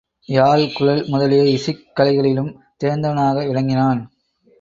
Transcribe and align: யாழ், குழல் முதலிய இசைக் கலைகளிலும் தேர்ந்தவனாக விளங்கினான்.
யாழ், 0.29 0.71
குழல் 0.71 1.03
முதலிய 1.07 1.43
இசைக் 1.49 1.83
கலைகளிலும் 1.99 2.49
தேர்ந்தவனாக 2.83 3.45
விளங்கினான். 3.47 4.01